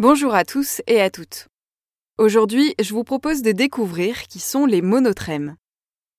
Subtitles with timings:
[0.00, 1.48] Bonjour à tous et à toutes.
[2.16, 5.56] Aujourd'hui, je vous propose de découvrir qui sont les monotrèmes.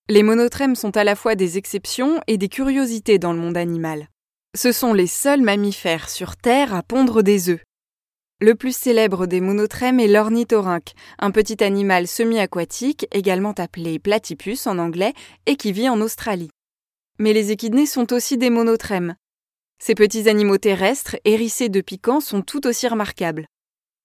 [0.08, 4.06] Les monotrèmes sont à la fois des exceptions et des curiosités dans le monde animal.
[4.54, 7.64] Ce sont les seuls mammifères sur Terre à pondre des œufs.
[8.40, 14.78] Le plus célèbre des monotrèmes est l'ornithorynque, un petit animal semi-aquatique, également appelé platypus en
[14.78, 15.12] anglais,
[15.46, 16.50] et qui vit en Australie.
[17.18, 19.16] Mais les échidnés sont aussi des monotrèmes.
[19.80, 23.48] Ces petits animaux terrestres, hérissés de piquants, sont tout aussi remarquables.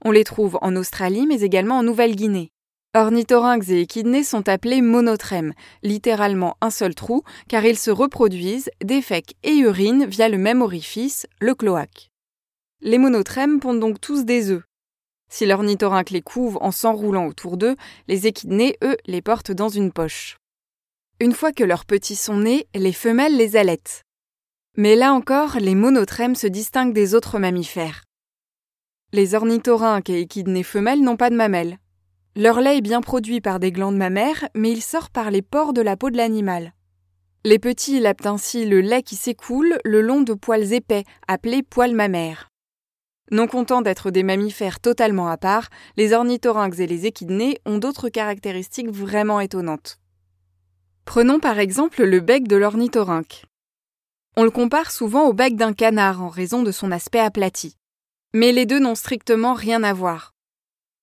[0.05, 2.51] On les trouve en Australie mais également en Nouvelle-Guinée.
[2.95, 9.35] Ornithorynques et échidnés sont appelés monotrèmes, littéralement un seul trou, car ils se reproduisent, défèquent
[9.43, 12.09] et urinent via le même orifice, le cloaque.
[12.81, 14.63] Les monotrèmes pondent donc tous des œufs.
[15.29, 17.75] Si l'ornithorynque les couve en s'enroulant autour d'eux,
[18.07, 20.37] les échidnés, eux, les portent dans une poche.
[21.19, 24.03] Une fois que leurs petits sont nés, les femelles les allaitent.
[24.75, 28.06] Mais là encore, les monotrèmes se distinguent des autres mammifères.
[29.13, 31.77] Les ornithorynques et échidnés femelles n'ont pas de mamelles.
[32.35, 35.71] Leur lait est bien produit par des glandes mammaires, mais il sort par les pores
[35.71, 36.73] de la peau de l'animal.
[37.45, 41.95] Les petits lapent ainsi le lait qui s'écoule le long de poils épais, appelés poils
[41.95, 42.49] mammaires.
[43.31, 48.09] Non contents d'être des mammifères totalement à part, les ornithorynques et les échidnés ont d'autres
[48.09, 49.99] caractéristiques vraiment étonnantes.
[51.05, 53.45] Prenons par exemple le bec de l'ornithorynque.
[54.35, 57.77] On le compare souvent au bec d'un canard en raison de son aspect aplati.
[58.33, 60.33] Mais les deux n'ont strictement rien à voir.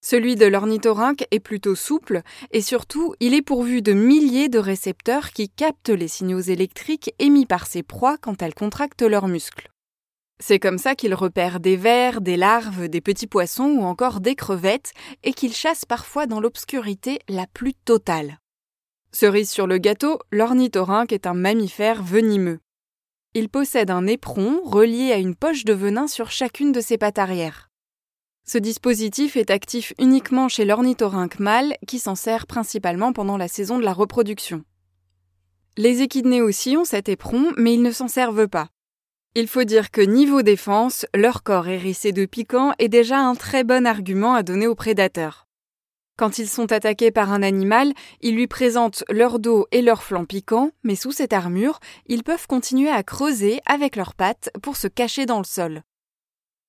[0.05, 5.31] Celui de l'ornithorynque est plutôt souple et surtout il est pourvu de milliers de récepteurs
[5.31, 9.71] qui captent les signaux électriques émis par ses proies quand elles contractent leurs muscles.
[10.41, 14.35] C'est comme ça qu'il repère des vers, des larves, des petits poissons ou encore des
[14.35, 18.39] crevettes et qu'il chasse parfois dans l'obscurité la plus totale.
[19.13, 22.59] Cerise sur le gâteau, l'ornithorynque est un mammifère venimeux.
[23.37, 27.19] Il possède un éperon relié à une poche de venin sur chacune de ses pattes
[27.19, 27.69] arrière.
[28.47, 33.79] Ce dispositif est actif uniquement chez l'ornithorynque mâle qui s'en sert principalement pendant la saison
[33.79, 34.63] de la reproduction.
[35.77, 38.69] Les échidnés aussi ont cet éperon, mais ils ne s'en servent pas.
[39.35, 43.65] Il faut dire que niveau défense, leur corps hérissé de piquants est déjà un très
[43.65, 45.49] bon argument à donner aux prédateurs.
[46.17, 50.25] Quand ils sont attaqués par un animal, ils lui présentent leur dos et leur flanc
[50.25, 54.87] piquants, mais sous cette armure, ils peuvent continuer à creuser avec leurs pattes pour se
[54.87, 55.83] cacher dans le sol.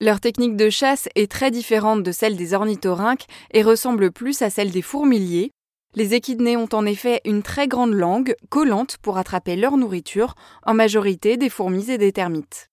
[0.02, 4.50] Leur technique de chasse est très différente de celle des ornithorynques et ressemble plus à
[4.50, 5.52] celle des fourmiliers.
[5.94, 10.34] Les échidnés ont en effet une très grande langue, collante pour attraper leur nourriture,
[10.64, 12.72] en majorité des fourmis et des termites.